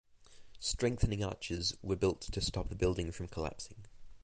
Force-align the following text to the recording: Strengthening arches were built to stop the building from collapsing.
Strengthening 0.59 1.23
arches 1.23 1.77
were 1.83 1.95
built 1.95 2.21
to 2.21 2.41
stop 2.41 2.69
the 2.69 2.75
building 2.75 3.11
from 3.11 3.27
collapsing. 3.27 3.83